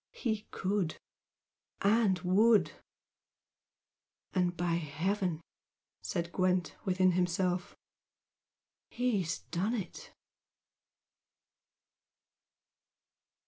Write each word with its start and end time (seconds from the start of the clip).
He 0.13 0.47
could 0.49 0.97
and 1.81 2.17
would! 2.21 2.71
"And 4.33 4.57
by 4.57 4.73
Heaven," 4.73 5.41
said 6.01 6.31
Gwent, 6.31 6.75
within 6.85 7.11
himself 7.11 7.75
"He's 8.89 9.41
done 9.51 9.75
it!" 9.75 10.11